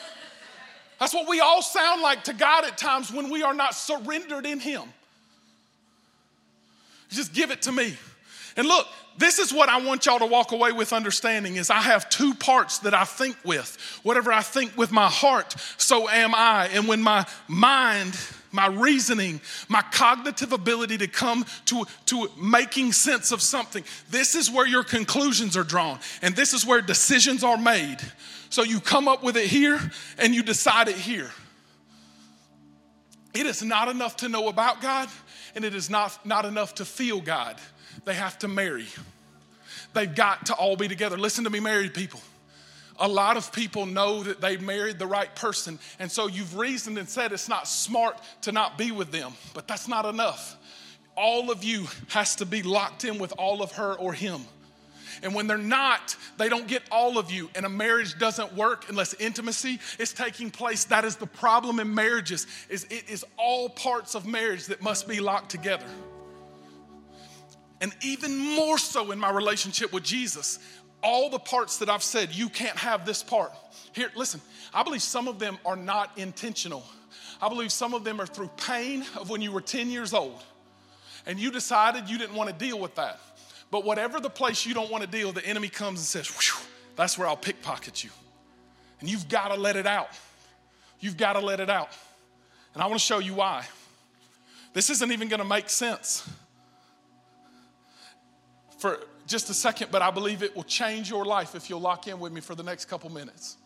[0.99, 4.45] That's what we all sound like to God at times when we are not surrendered
[4.45, 4.83] in Him.
[7.09, 7.95] Just give it to me.
[8.59, 11.79] And look, this is what I want y'all to walk away with understanding is I
[11.79, 13.77] have two parts that I think with.
[14.03, 16.67] Whatever I think with my heart, so am I.
[16.73, 18.19] And when my mind,
[18.51, 24.51] my reasoning, my cognitive ability to come to, to making sense of something, this is
[24.51, 25.97] where your conclusions are drawn.
[26.21, 27.99] And this is where decisions are made.
[28.49, 29.79] So you come up with it here
[30.17, 31.31] and you decide it here.
[33.33, 35.07] It is not enough to know about God,
[35.55, 37.55] and it is not, not enough to feel God
[38.05, 38.87] they have to marry.
[39.93, 41.17] They've got to all be together.
[41.17, 42.19] Listen to me, married people.
[42.99, 46.97] A lot of people know that they married the right person, and so you've reasoned
[46.97, 50.57] and said it's not smart to not be with them, but that's not enough.
[51.15, 54.41] All of you has to be locked in with all of her or him.
[55.23, 57.49] And when they're not, they don't get all of you.
[57.55, 60.85] And a marriage doesn't work unless intimacy is taking place.
[60.85, 62.47] That is the problem in marriages.
[62.69, 65.85] Is it is all parts of marriage that must be locked together
[67.81, 70.59] and even more so in my relationship with Jesus.
[71.01, 73.53] All the parts that I've said, you can't have this part.
[73.93, 74.41] Here, listen,
[74.73, 76.83] I believe some of them are not intentional.
[77.41, 80.43] I believe some of them are through pain of when you were 10 years old
[81.25, 83.19] and you decided you didn't want to deal with that.
[83.71, 86.53] But whatever the place you don't want to deal, the enemy comes and says,
[86.95, 88.09] that's where I'll pickpocket you.
[88.99, 90.09] And you've got to let it out.
[90.99, 91.89] You've got to let it out.
[92.73, 93.65] And I want to show you why.
[94.73, 96.29] This isn't even going to make sense
[98.79, 102.07] for just a second, but I believe it will change your life if you'll lock
[102.07, 103.57] in with me for the next couple minutes.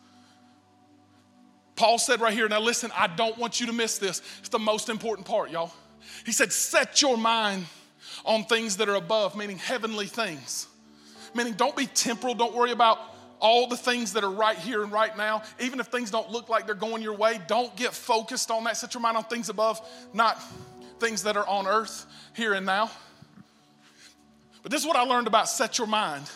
[1.76, 4.20] Paul said right here, now listen, I don't want you to miss this.
[4.40, 5.72] It's the most important part, y'all.
[6.26, 7.64] He said, set your mind
[8.24, 10.68] on things that are above, meaning heavenly things.
[11.34, 12.98] Meaning, don't be temporal, don't worry about
[13.40, 15.42] all the things that are right here and right now.
[15.60, 18.76] Even if things don't look like they're going your way, don't get focused on that.
[18.76, 19.80] Set your mind on things above,
[20.12, 20.40] not
[21.00, 22.90] things that are on earth here and now.
[24.64, 26.28] But this is what I learned about set your mind.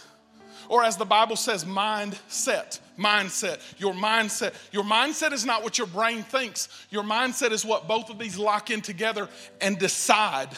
[0.69, 2.79] Or as the Bible says, mindset.
[2.99, 3.59] Mindset.
[3.79, 4.55] Your mindset.
[4.71, 6.69] Your mindset is not what your brain thinks.
[6.91, 9.31] Your mindset is what both of these lock in together
[9.63, 10.51] and decide.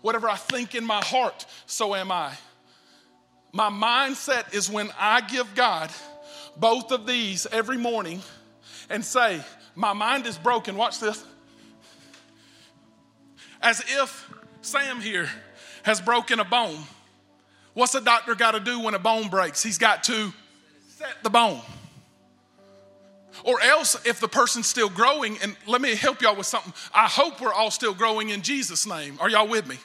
[0.00, 2.32] Whatever I think in my heart, so am I.
[3.52, 5.90] My mindset is when I give God
[6.56, 8.22] both of these every morning
[8.88, 9.42] and say,
[9.74, 10.76] My mind is broken.
[10.76, 11.22] Watch this.
[13.60, 15.28] As if Sam here
[15.82, 16.78] has broken a bone
[17.74, 19.62] What's a doctor got to do when a bone breaks?
[19.62, 20.32] He's got to
[20.88, 21.60] set the bone.
[23.44, 26.72] Or else, if the person's still growing, and let me help y'all with something.
[26.94, 29.16] I hope we're all still growing in Jesus' name.
[29.20, 29.78] Are y'all with me?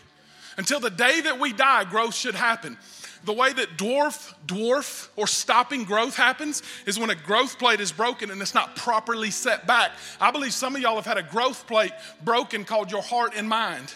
[0.57, 2.77] Until the day that we die, growth should happen.
[3.23, 7.91] The way that dwarf, dwarf, or stopping growth happens is when a growth plate is
[7.91, 9.91] broken and it's not properly set back.
[10.19, 11.91] I believe some of y'all have had a growth plate
[12.23, 13.93] broken called your heart and mind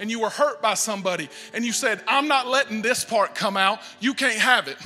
[0.00, 3.56] and you were hurt by somebody and you said, I'm not letting this part come
[3.56, 4.78] out, you can't have it.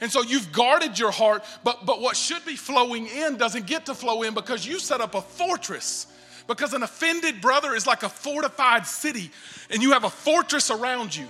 [0.00, 3.86] And so you've guarded your heart, but, but what should be flowing in doesn't get
[3.86, 6.06] to flow in because you set up a fortress.
[6.46, 9.32] Because an offended brother is like a fortified city,
[9.68, 11.26] and you have a fortress around you.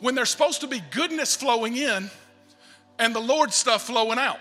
[0.00, 2.08] When there's supposed to be goodness flowing in
[3.00, 4.38] and the Lord stuff flowing out.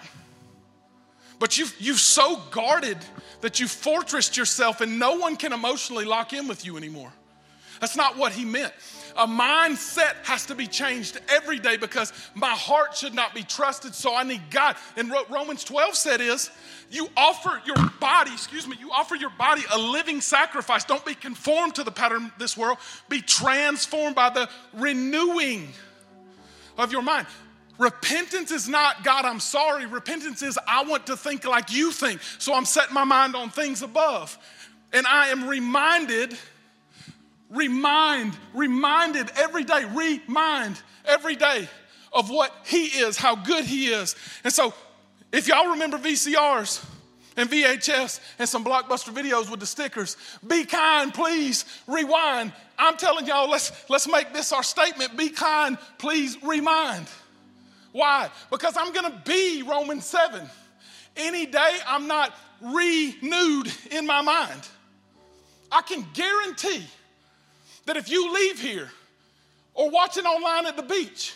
[1.40, 2.98] But you've, you've so guarded
[3.42, 7.12] that you've fortressed yourself, and no one can emotionally lock in with you anymore.
[7.80, 8.74] That's not what he meant.
[9.16, 13.96] A mindset has to be changed every day because my heart should not be trusted,
[13.96, 14.76] so I need God.
[14.96, 16.52] And what Romans 12 said is,
[16.90, 20.84] you offer your body, excuse me, you offer your body a living sacrifice.
[20.84, 22.78] Don't be conformed to the pattern of this world,
[23.10, 25.68] be transformed by the renewing
[26.78, 27.28] of your mind.
[27.78, 29.86] Repentance is not, God, I'm sorry.
[29.86, 32.22] Repentance is, I want to think like you think.
[32.40, 34.38] So I'm setting my mind on things above.
[34.94, 36.36] And I am reminded,
[37.50, 41.68] remind, reminded every day, remind every day
[42.14, 44.16] of what He is, how good He is.
[44.44, 44.74] And so,
[45.32, 46.86] if y'all remember VCRs,
[47.38, 50.18] and VHS and some blockbuster videos with the stickers.
[50.46, 52.52] Be kind, please rewind.
[52.78, 55.16] I'm telling y'all, let's, let's make this our statement.
[55.16, 57.08] Be kind, please remind.
[57.92, 58.30] Why?
[58.52, 60.42] Because I'm to be Romans 7.
[61.16, 64.68] Any day I'm not renewed in my mind.
[65.72, 66.86] I can guarantee
[67.88, 68.91] that if you leave here
[69.73, 71.34] or watching online at the beach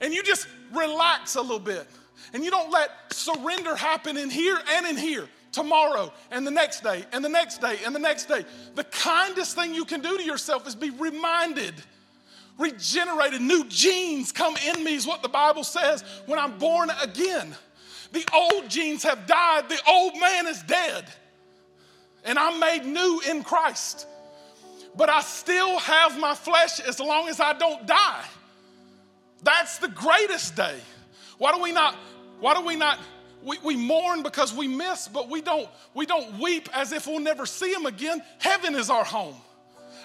[0.00, 1.86] and you just relax a little bit
[2.32, 6.82] and you don't let surrender happen in here and in here tomorrow and the next
[6.82, 10.16] day and the next day and the next day, the kindest thing you can do
[10.16, 11.74] to yourself is be reminded
[12.58, 17.54] regenerated, new genes come in me, is what the Bible says when I'm born again.
[18.12, 21.04] The old genes have died, the old man is dead,
[22.24, 24.06] and I'm made new in Christ.
[24.98, 28.24] But I still have my flesh as long as I don't die.
[29.44, 30.76] That's the greatest day.
[31.38, 31.94] Why do we not,
[32.40, 32.98] why do we not,
[33.44, 37.20] we, we mourn because we miss, but we don't, we don't weep as if we'll
[37.20, 38.20] never see him again.
[38.40, 39.36] Heaven is our home.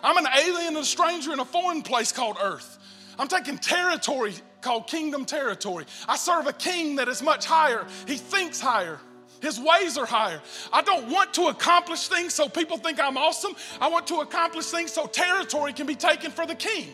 [0.03, 2.77] I'm an alien and a stranger in a foreign place called earth.
[3.17, 5.85] I'm taking territory called kingdom territory.
[6.07, 7.87] I serve a king that is much higher.
[8.05, 8.99] He thinks higher.
[9.43, 10.41] His ways are higher.
[10.71, 13.53] I don't want to accomplish things so people think I'm awesome.
[13.81, 16.87] I want to accomplish things so territory can be taken for the king.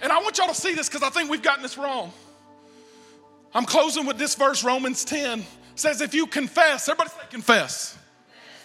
[0.00, 2.14] And I want y'all to see this because I think we've gotten this wrong.
[3.54, 5.44] I'm closing with this verse, Romans 10
[5.74, 7.98] says, If you confess, everybody say confess.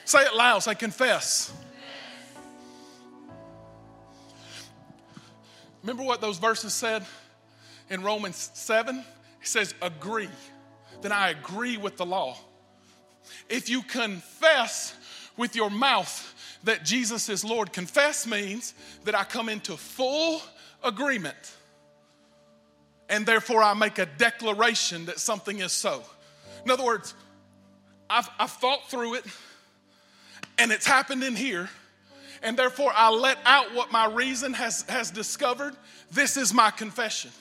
[0.06, 1.52] Say it loud, say confess.
[5.84, 7.06] Remember what those verses said
[7.90, 8.98] in Romans 7?
[8.98, 9.04] It
[9.42, 10.30] says, agree.
[11.02, 12.38] Then I agree with the law.
[13.50, 14.96] If you confess
[15.38, 16.34] with your mouth
[16.64, 20.42] that Jesus is Lord, confess means that I come into full
[20.84, 21.36] agreement.
[23.10, 26.04] And therefore, I make a declaration that something is so.
[26.64, 27.14] In other words,
[28.10, 29.26] I've, I've thought through it,
[30.58, 31.70] and it's happened in here
[32.46, 35.76] and therefore I let out what my reason has, has discovered.
[36.12, 37.32] This is my confession.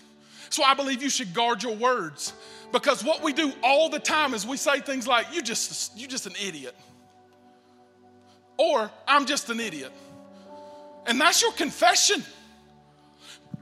[0.55, 2.33] So I believe you should guard your words
[2.71, 6.07] because what we do all the time is we say things like, you just, you
[6.07, 6.77] just an idiot.
[8.57, 9.90] Or I'm just an idiot.
[11.09, 12.23] And that's your confession.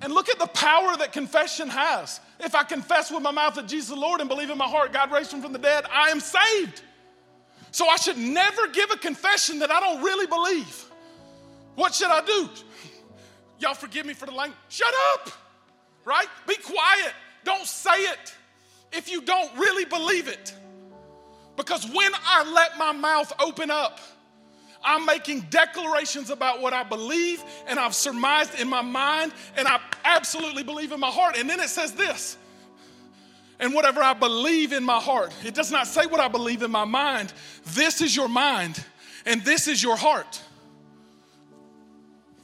[0.02, 2.20] And look at the power that confession has.
[2.38, 4.92] If I confess with my mouth that Jesus is Lord and believe in my heart
[4.92, 6.82] God raised him from the dead, I am saved.
[7.70, 10.84] So I should never give a confession that I don't really believe.
[11.74, 12.50] What should I do?
[13.60, 14.58] Y'all forgive me for the language.
[14.68, 15.30] Shut up,
[16.04, 16.26] right?
[16.46, 17.12] Be quiet.
[17.44, 18.34] Don't say it
[18.92, 20.54] if you don't really believe it.
[21.56, 24.00] Because when I let my mouth open up,
[24.84, 29.80] I'm making declarations about what I believe and I've surmised in my mind and I
[30.04, 31.36] absolutely believe in my heart.
[31.36, 32.36] And then it says this
[33.60, 36.70] and whatever I believe in my heart, it does not say what I believe in
[36.70, 37.32] my mind.
[37.66, 38.82] This is your mind
[39.24, 40.42] and this is your heart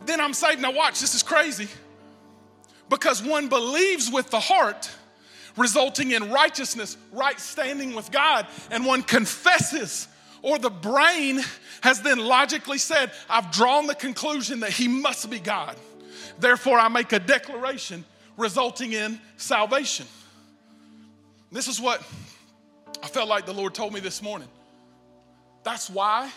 [0.09, 0.61] then I'm saved.
[0.61, 1.69] Now, watch, this is crazy.
[2.89, 4.91] Because one believes with the heart,
[5.57, 10.09] resulting in righteousness, right standing with God, and one confesses,
[10.43, 11.41] or the brain
[11.83, 15.77] has then logically said, I've drawn the conclusion that he must be God.
[16.39, 18.05] Therefore, I make a declaration
[18.37, 20.07] resulting in salvation.
[21.51, 22.01] This is what
[23.03, 24.49] I felt like the Lord told me this morning.
[25.65, 26.31] That's why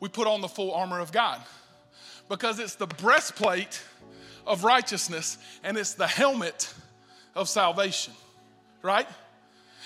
[0.00, 1.40] we put on the full armor of God
[2.28, 3.82] because it's the breastplate
[4.46, 6.72] of righteousness and it's the helmet
[7.34, 8.12] of salvation,
[8.82, 9.06] right?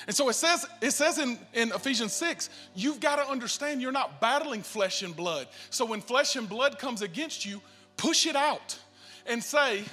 [0.06, 3.92] And so it says, it says in, in Ephesians 6, you've got to understand you're
[3.92, 5.48] not battling flesh and blood.
[5.70, 7.60] So when flesh and blood comes against you,
[7.96, 8.78] push it out
[9.26, 9.84] and say,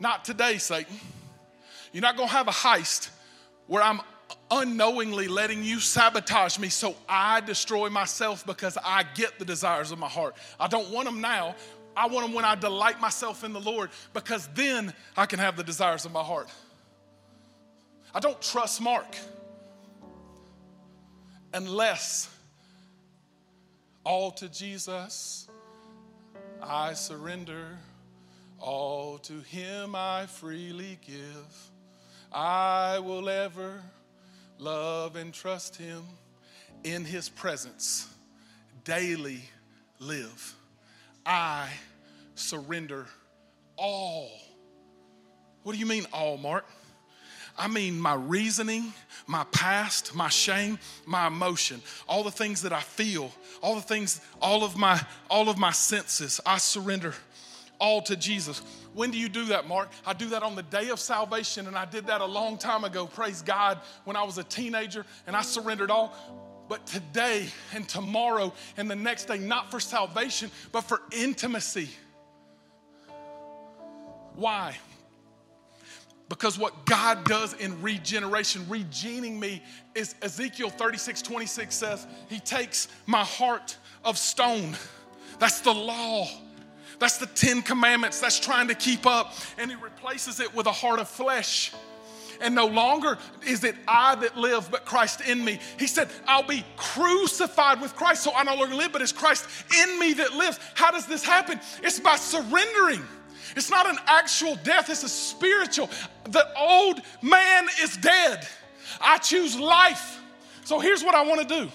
[0.00, 0.96] Not today, Satan.
[1.92, 3.10] You're not going to have a heist
[3.66, 4.00] where I'm
[4.50, 9.98] unknowingly letting you sabotage me so I destroy myself because I get the desires of
[9.98, 10.36] my heart.
[10.58, 11.54] I don't want them now.
[11.96, 15.56] I want them when I delight myself in the Lord because then I can have
[15.56, 16.48] the desires of my heart.
[18.14, 19.16] I don't trust Mark
[21.52, 22.30] unless
[24.04, 25.48] all to Jesus
[26.62, 27.78] I surrender.
[28.58, 31.70] All to him I freely give.
[32.32, 33.82] I will ever
[34.58, 36.02] love and trust him
[36.82, 38.08] in his presence.
[38.84, 39.42] Daily
[40.00, 40.54] live.
[41.28, 41.68] I
[42.34, 43.06] surrender
[43.76, 44.30] all.
[45.62, 46.64] What do you mean, all, Mark?
[47.58, 48.94] I mean, my reasoning,
[49.26, 54.22] my past, my shame, my emotion, all the things that I feel, all the things,
[54.40, 54.98] all of my,
[55.28, 57.12] all of my senses, I surrender
[57.78, 58.62] all to Jesus.
[58.94, 59.90] When do you do that, Mark?
[60.06, 62.84] I do that on the day of salvation, and I did that a long time
[62.84, 66.47] ago, praise God, when I was a teenager, and I surrendered all.
[66.68, 71.88] But today and tomorrow and the next day, not for salvation, but for intimacy.
[74.34, 74.76] Why?
[76.28, 79.62] Because what God does in regeneration, regening me,
[79.94, 84.76] is Ezekiel 36 26 says, He takes my heart of stone.
[85.38, 86.28] That's the law.
[86.98, 90.72] That's the Ten Commandments that's trying to keep up, and He replaces it with a
[90.72, 91.72] heart of flesh.
[92.40, 95.58] And no longer is it I that live, but Christ in me.
[95.78, 99.46] He said, I'll be crucified with Christ, so I no longer live, but it's Christ
[99.82, 100.58] in me that lives.
[100.74, 101.60] How does this happen?
[101.82, 103.02] It's by surrendering.
[103.56, 105.90] It's not an actual death, it's a spiritual.
[106.24, 108.46] The old man is dead.
[109.00, 110.20] I choose life.
[110.64, 111.70] So here's what I want to do.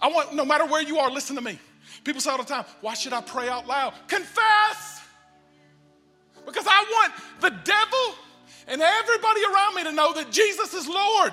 [0.00, 1.58] I want, no matter where you are, listen to me.
[2.04, 3.94] People say all the time, why should I pray out loud?
[4.06, 5.02] Confess!
[6.46, 8.14] Because I want the devil
[8.66, 11.32] and everybody around me to know that Jesus is Lord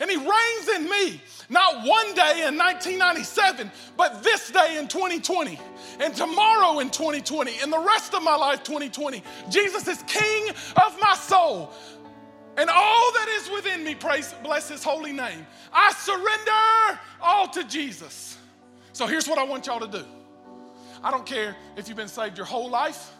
[0.00, 1.20] and He reigns in me.
[1.48, 5.60] Not one day in 1997, but this day in 2020,
[6.00, 9.22] and tomorrow in 2020, and the rest of my life 2020.
[9.48, 10.48] Jesus is King
[10.84, 11.72] of my soul.
[12.56, 15.46] And all that is within me, praise, bless his holy name.
[15.72, 18.38] I surrender all to Jesus.
[18.92, 20.04] So here's what I want y'all to do.
[21.04, 23.12] I don't care if you've been saved your whole life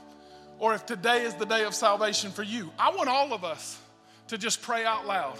[0.59, 2.70] or if today is the day of salvation for you.
[2.78, 3.78] I want all of us
[4.28, 5.38] to just pray out loud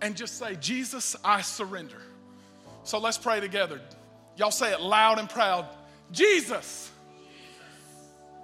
[0.00, 2.00] and just say, Jesus, I surrender.
[2.84, 3.80] So let's pray together.
[4.36, 5.66] Y'all say it loud and proud
[6.12, 6.90] Jesus,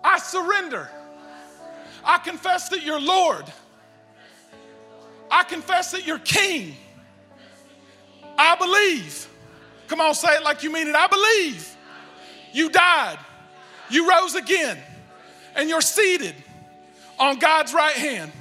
[0.02, 0.88] I surrender.
[2.04, 3.44] I confess that you're Lord.
[5.30, 6.74] I confess that you're King.
[8.36, 9.28] I believe.
[9.86, 10.94] Come on, say it like you mean it.
[10.94, 11.76] I believe
[12.52, 13.18] you died,
[13.90, 14.78] you rose again,
[15.54, 16.34] and you're seated
[17.18, 18.32] on God's right hand.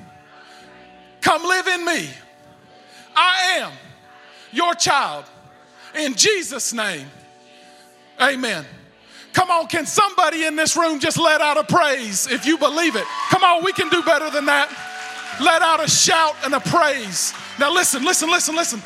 [1.21, 2.09] Come live in me.
[3.15, 3.71] I am
[4.51, 5.25] your child.
[5.95, 7.07] In Jesus' name,
[8.21, 8.65] amen.
[9.33, 12.95] Come on, can somebody in this room just let out a praise if you believe
[12.95, 13.05] it?
[13.29, 14.69] Come on, we can do better than that.
[15.41, 17.33] Let out a shout and a praise.
[17.59, 18.81] Now, listen, listen, listen, listen.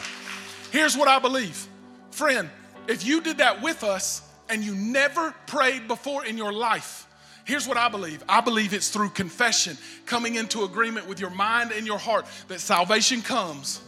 [0.72, 1.68] Here's what I believe.
[2.12, 2.50] Friend,
[2.88, 7.08] if you did that with us and you never prayed before in your life,
[7.46, 11.72] Here's what I believe I believe it's through confession, coming into agreement with your mind
[11.72, 13.82] and your heart that salvation comes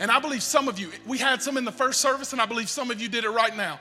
[0.00, 2.46] and I believe some of you, we had some in the first service, and I
[2.46, 3.78] believe some of you did it right now.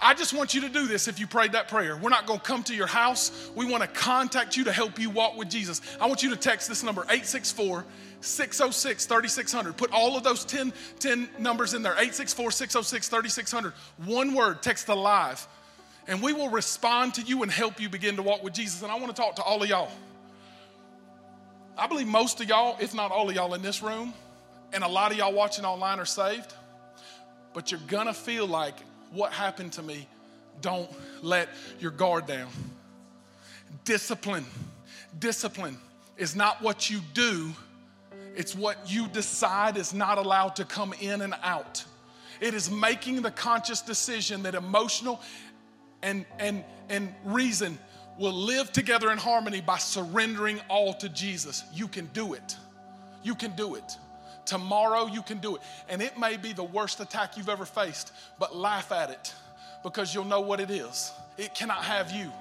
[0.00, 1.96] I just want you to do this if you prayed that prayer.
[1.96, 3.50] We're not going to come to your house.
[3.54, 5.80] We want to contact you to help you walk with Jesus.
[5.98, 7.84] I want you to text this number 864
[8.20, 9.76] 606 3600.
[9.76, 13.72] Put all of those 10, 10 numbers in there 864 606 3600.
[14.04, 15.46] One word, text alive.
[16.08, 18.82] And we will respond to you and help you begin to walk with Jesus.
[18.82, 19.90] And I want to talk to all of y'all.
[21.76, 24.14] I believe most of y'all, if not all of y'all in this room,
[24.72, 26.54] and a lot of y'all watching online are saved,
[27.52, 28.74] but you're gonna feel like
[29.12, 30.06] what happened to me.
[30.60, 30.90] Don't
[31.22, 31.48] let
[31.78, 32.48] your guard down.
[33.84, 34.46] Discipline,
[35.18, 35.76] discipline
[36.16, 37.52] is not what you do,
[38.34, 41.84] it's what you decide is not allowed to come in and out.
[42.40, 45.20] It is making the conscious decision that emotional
[46.06, 47.78] and, and, and reason
[48.16, 51.64] will live together in harmony by surrendering all to Jesus.
[51.74, 52.56] You can do it.
[53.24, 53.96] You can do it.
[54.44, 55.62] Tomorrow you can do it.
[55.88, 59.34] And it may be the worst attack you've ever faced, but laugh at it
[59.82, 61.10] because you'll know what it is.
[61.38, 62.32] It cannot have you.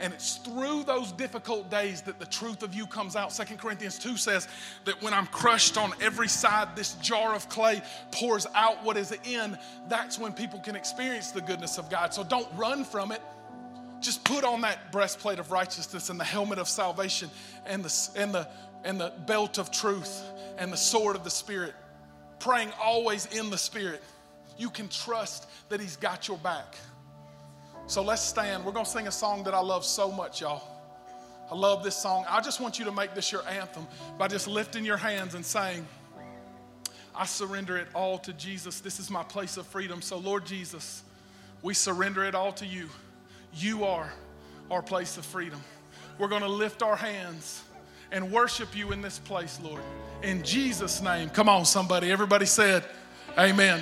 [0.00, 3.32] And it's through those difficult days that the truth of you comes out.
[3.32, 4.48] Second Corinthians 2 says
[4.84, 9.12] that when I'm crushed on every side, this jar of clay pours out what is
[9.24, 9.58] in.
[9.88, 12.14] That's when people can experience the goodness of God.
[12.14, 13.20] So don't run from it.
[14.00, 17.30] Just put on that breastplate of righteousness and the helmet of salvation
[17.66, 18.48] and the, and the,
[18.84, 20.22] and the belt of truth
[20.58, 21.74] and the sword of the Spirit,
[22.38, 24.02] praying always in the Spirit,
[24.58, 26.76] you can trust that He's got your back.
[27.86, 28.64] So let's stand.
[28.64, 30.62] We're going to sing a song that I love so much, y'all.
[31.50, 32.24] I love this song.
[32.28, 33.86] I just want you to make this your anthem
[34.18, 35.86] by just lifting your hands and saying,
[37.14, 38.80] I surrender it all to Jesus.
[38.80, 40.00] This is my place of freedom.
[40.02, 41.02] So, Lord Jesus,
[41.62, 42.88] we surrender it all to you.
[43.54, 44.10] You are
[44.70, 45.60] our place of freedom.
[46.18, 47.62] We're going to lift our hands
[48.10, 49.82] and worship you in this place, Lord.
[50.22, 51.28] In Jesus' name.
[51.28, 52.10] Come on, somebody.
[52.10, 52.84] Everybody said,
[53.38, 53.80] Amen.